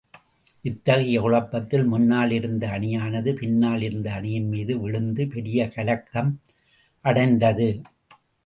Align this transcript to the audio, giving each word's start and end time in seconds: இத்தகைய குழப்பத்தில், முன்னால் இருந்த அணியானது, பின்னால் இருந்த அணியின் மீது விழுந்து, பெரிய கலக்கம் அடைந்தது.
இத்தகைய 0.65 1.21
குழப்பத்தில், 1.21 1.83
முன்னால் 1.83 2.31
இருந்த 2.31 2.67
அணியானது, 2.67 3.33
பின்னால் 3.33 3.81
இருந்த 3.81 4.11
அணியின் 4.11 4.47
மீது 4.47 4.79
விழுந்து, 4.79 5.27
பெரிய 5.27 5.67
கலக்கம் 5.67 6.31
அடைந்தது. 7.05 7.81